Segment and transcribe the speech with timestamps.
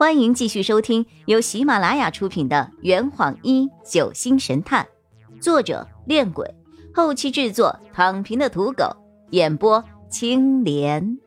[0.00, 4.88] 欢迎继续收听由喜马拉雅出品的《圆谎一九星神探》，
[5.42, 6.54] 作者：恋鬼，
[6.94, 8.96] 后期制作：躺平的土狗，
[9.32, 11.18] 演播：青莲。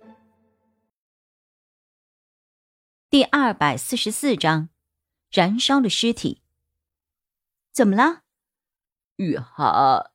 [3.11, 4.69] 第二百四十四章，
[5.29, 6.41] 燃烧的尸体。
[7.71, 8.23] 怎么了，
[9.17, 10.09] 雨涵？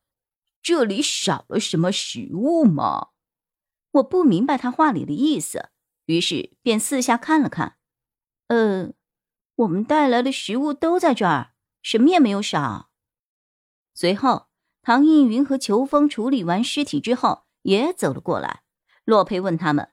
[0.60, 3.10] 这里少了什么食物吗？
[3.92, 5.68] 我不明白他话里的意思，
[6.06, 7.77] 于是便四下看了看。
[8.48, 8.92] 呃，
[9.56, 11.52] 我们带来的食物都在这儿，
[11.82, 12.90] 什么也没有少。
[13.94, 14.48] 随后，
[14.82, 18.62] 唐映云和裘风处理完尸体之后，也走了过来。
[19.04, 19.92] 洛佩问他们：“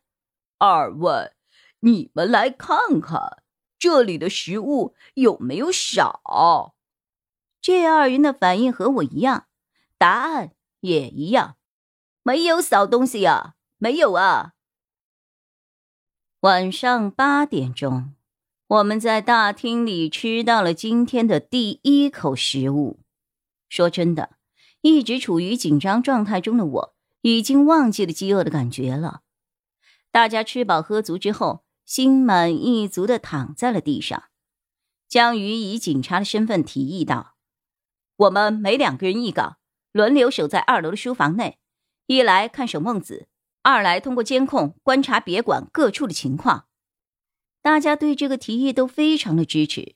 [0.58, 1.34] 二位，
[1.82, 3.44] 你们来看看，
[3.78, 6.76] 这里的食物有没有少？”
[7.62, 9.48] 这二人的反应和我一样，
[9.98, 11.58] 答案也一样
[12.24, 14.54] ：“没有少东西呀，没有啊。”
[16.42, 18.15] 晚上八点钟。
[18.68, 23.00] 我们在大厅里吃到了今天的第一口食物。
[23.70, 24.38] 说真的，
[24.82, 29.22] 一直处于紧张状态中的我，已经忘记了饥饿的感觉了。
[30.12, 34.24] 大家吃饱喝足之后，心满意足的躺在了地上。
[35.08, 37.36] 江瑜以警察的身份提议道
[38.18, 39.58] ：“我们每两个人一岗，
[39.92, 41.60] 轮流守在二楼的书房内，
[42.08, 43.28] 一来看守孟子，
[43.62, 46.66] 二来通过监控观察别馆各处的情况。”
[47.66, 49.96] 大家对这个提议都非常的支持。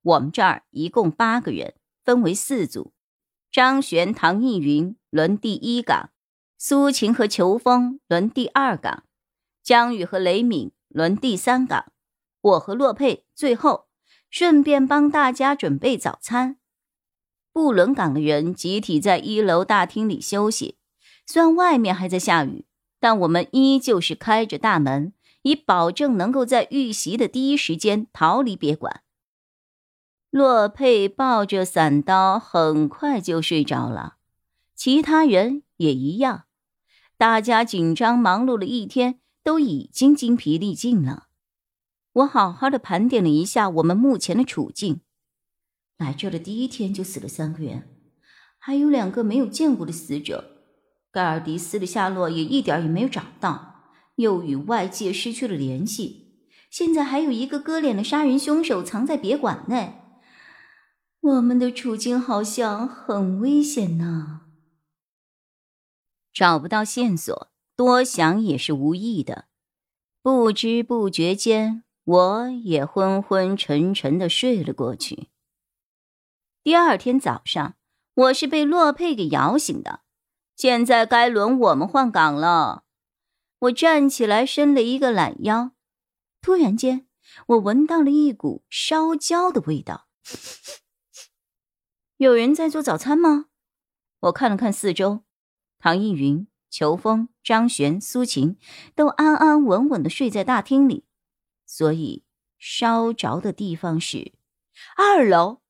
[0.00, 2.94] 我们这儿一共八个人，分为四组：
[3.52, 6.08] 张璇、唐艺云轮第一岗，
[6.56, 9.04] 苏晴和裘风轮第二岗，
[9.62, 11.92] 江宇和雷敏轮第三岗，
[12.40, 13.88] 我和洛佩最后，
[14.30, 16.56] 顺便帮大家准备早餐。
[17.52, 20.78] 不轮岗的人集体在一楼大厅里休息。
[21.26, 22.64] 虽然外面还在下雨，
[22.98, 25.12] 但我们依旧是开着大门。
[25.44, 29.02] 以保证能够在遇袭的第一时间逃离别馆。
[30.30, 34.16] 洛佩抱着伞刀，很快就睡着了，
[34.74, 36.44] 其他人也一样。
[37.16, 41.28] 大家紧张忙碌了一天，都已经精疲力尽了。
[42.14, 45.02] 我好好的盘点了一下我们目前的处境：
[45.98, 47.88] 来这的第一天就死了三个人，
[48.58, 50.44] 还有两个没有见过的死者，
[51.12, 53.73] 盖尔迪斯的下落也一点也没有找到。
[54.16, 56.38] 又与外界失去了联系，
[56.70, 60.00] 现在还有一个割脸的杀人凶手藏在别馆内，
[61.20, 64.42] 我们的处境好像很危险呢。
[66.32, 69.46] 找不到线索，多想也是无益的。
[70.22, 75.28] 不知不觉间，我也昏昏沉沉的睡了过去。
[76.62, 77.74] 第二天早上，
[78.14, 80.00] 我是被洛佩给摇醒的，
[80.56, 82.83] 现在该轮我们换岗了。
[83.64, 85.72] 我站起来，伸了一个懒腰。
[86.42, 87.06] 突然间，
[87.46, 90.06] 我闻到了一股烧焦的味道。
[92.18, 93.46] 有人在做早餐吗？
[94.20, 95.20] 我看了看四周，
[95.78, 98.58] 唐艺云、裘风、张璇、苏晴
[98.94, 101.06] 都安安稳稳的睡在大厅里，
[101.64, 102.24] 所以
[102.58, 104.32] 烧着的地方是
[104.96, 105.62] 二楼。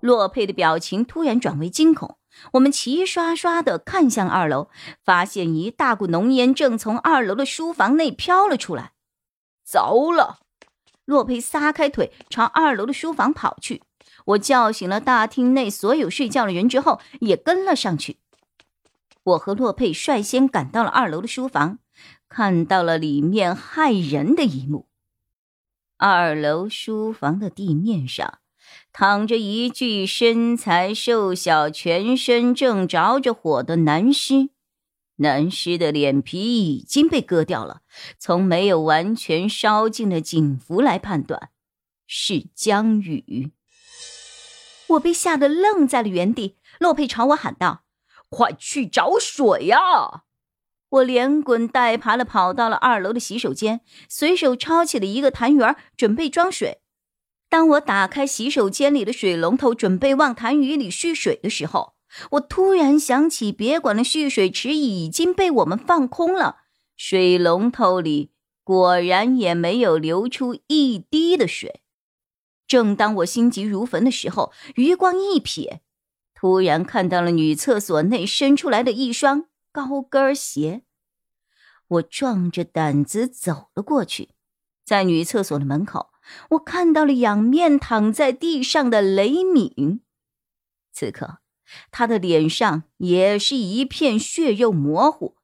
[0.00, 2.18] 洛佩的表情突然转为惊恐。
[2.52, 4.68] 我们齐刷刷的看向二楼，
[5.02, 8.92] 发现一大股浓烟正从二楼的书房内飘了出来。
[9.64, 10.40] 糟了！
[11.04, 13.82] 洛佩撒开腿朝二楼的书房跑去。
[14.26, 18.18] 我叫醒了大厅内所有睡觉的人之后，也跟了上去。
[19.22, 21.78] 我和洛佩率先赶到了二楼的书房，
[22.28, 24.88] 看到了里面骇人的一幕：
[25.98, 28.38] 二楼书房的地面上。
[28.92, 34.50] 躺着一具身材瘦小、全身正着着火的男尸，
[35.16, 37.82] 男尸的脸皮已经被割掉了。
[38.18, 41.50] 从没有完全烧尽的警服来判断，
[42.06, 43.52] 是江宇。
[44.88, 46.56] 我被吓得愣在了原地。
[46.78, 47.84] 洛佩朝我喊道
[48.28, 50.24] ：“快去找水呀！”
[50.90, 56.82] 我连滚带爬的跑到了二楼的洗手间，随手抄起了一个痰盂，准备装水。
[57.54, 61.94] 当我打开洗手间里的水龙头，准备往痰盂里蓄水的时候，
[62.32, 66.62] 我突然想起别管的蓄水池已经被我们放空了，
[66.96, 68.32] 水龙头里
[68.64, 71.82] 果然也没有流出一滴的水。
[72.66, 75.78] 正当我心急如焚的时候，余光一瞥，
[76.34, 80.82] 突然看到了女厕所内伸出来的一双高跟鞋。
[81.86, 84.30] 我壮着胆子走了过去，
[84.84, 86.10] 在女厕所的门口。
[86.50, 90.00] 我看到了仰面躺在地上的雷敏，
[90.92, 91.38] 此刻
[91.90, 95.36] 他的脸上也是一片血肉模糊，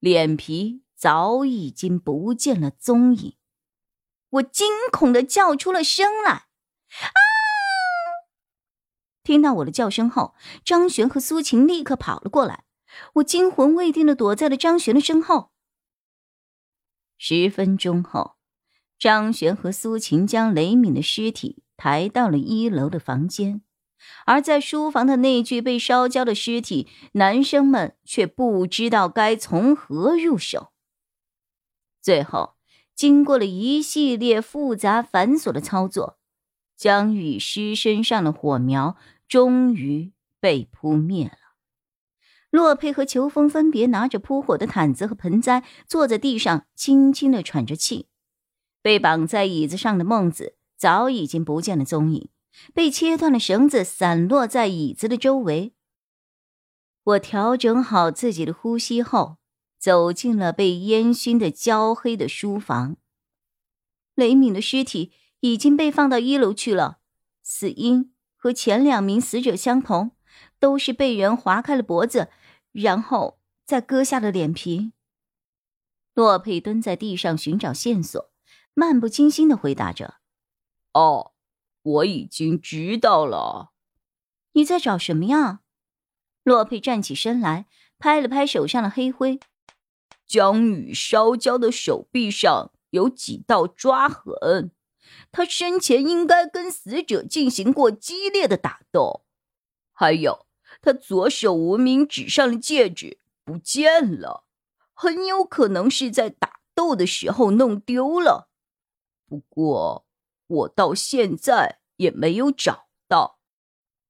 [0.00, 3.36] 脸皮早已经不见了踪影。
[4.30, 6.30] 我惊恐的叫出了声来。
[6.32, 6.48] 啊！
[9.22, 12.64] 听到我的叫声后，张璇和苏晴立刻跑了过来。
[13.14, 15.52] 我惊魂未定的躲在了张璇的身后。
[17.16, 18.33] 十分钟后，
[19.04, 23.60] 张璇和苏晴将雷敏的尸体抬到了一楼的房间。
[24.24, 30.72] 而在书房的那具被烧焦的尸体，男生们却不知道该从何入手。
[32.00, 32.54] 最后，
[32.94, 36.18] 经过了一系列复杂繁琐的操作，
[36.74, 38.96] 江雨尸身上的火苗
[39.28, 41.36] 终于被扑灭了。
[42.48, 48.06] 洛佩和裘风分别拿着扑火的毯子和盆栽，坐在地上轻轻的喘着气。
[48.84, 52.28] 被绑在椅子上的孟子早已经不见了踪影。
[52.74, 55.72] 被切断的绳子散落在椅子的周围。
[57.02, 59.38] 我调整好自己的呼吸后，
[59.78, 62.96] 走进了被烟熏的焦黑的书房。
[64.14, 66.98] 雷敏的尸体已经被放到一楼去了，
[67.42, 70.12] 死因和前两名死者相同，
[70.60, 72.28] 都是被人划开了脖子，
[72.72, 74.92] 然后再割下了脸皮。
[76.12, 78.30] 洛佩蹲在地上寻找线索，
[78.74, 80.16] 漫不经心的回答着
[80.92, 81.30] ：“哦。”
[81.84, 83.72] 我已经知道了，
[84.52, 85.60] 你在找什么呀？
[86.42, 87.66] 洛佩站起身来，
[87.98, 89.38] 拍了拍手上的黑灰。
[90.26, 94.70] 江宇烧焦的手臂上有几道抓痕，
[95.30, 99.26] 他生前应该跟死者进行过激烈的打斗。
[99.92, 100.46] 还有，
[100.80, 104.46] 他左手无名指上的戒指不见了，
[104.94, 108.48] 很有可能是在打斗的时候弄丢了。
[109.26, 110.06] 不过。
[110.46, 113.38] 我到现在也没有找到，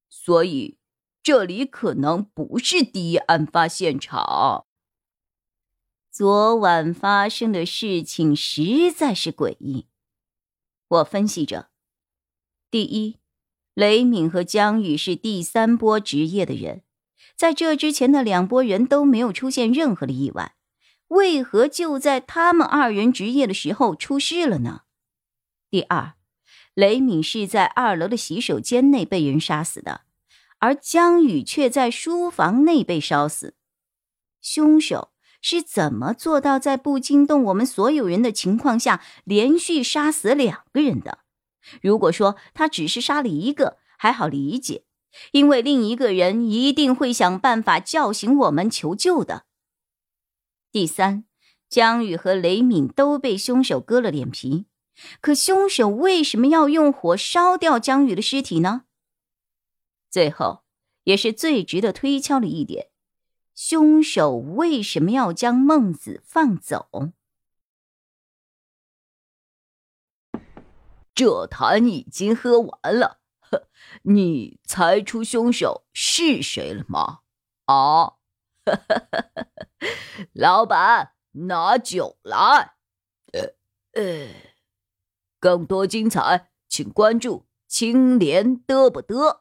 [0.09, 0.79] 所以
[1.23, 4.67] 这里可能不是第一案发现场。
[6.11, 9.87] 昨晚发生的事情实在是诡异。
[10.89, 11.71] 我分析着：
[12.69, 13.21] 第一，
[13.75, 16.83] 雷敏和江宇是第三波职业的人，
[17.37, 20.57] 在这之前的两拨人都没有出现任何的意外，
[21.09, 24.83] 为何就在他们二人职业的时候出事了呢？
[25.75, 26.13] 第二。
[26.75, 30.03] 雷敏是在二楼的洗手间内被人杀死的，
[30.61, 33.57] 而江宇却在书房内被烧死。
[34.41, 35.11] 凶手
[35.43, 41.19] 是怎么做到在不惊动我们所有人的情况下，连续杀死两个人的？
[41.83, 44.85] 如果说他只是杀了一个，还好理解，
[45.33, 49.47] 因为另一个人一定会想办法叫醒我们求救的。
[50.71, 51.25] 第三，
[51.69, 54.67] 江宇和雷敏都被凶手割了脸皮。
[55.21, 58.85] 可凶手为什么要用火烧掉江宇的尸体呢？
[60.11, 60.65] 最后，
[61.05, 62.91] 也是最值得推敲的一点，
[63.55, 67.13] 凶手为什么要将孟子放走？
[71.15, 73.21] 这坛已经喝完了，
[74.03, 77.21] 你猜出凶手是谁了吗？
[77.67, 78.15] 啊，
[80.33, 82.75] 老板，拿酒来。
[83.33, 83.55] 呃
[83.93, 84.54] 呃。
[85.45, 89.41] 更多精彩，请关注青莲嘚不嘚。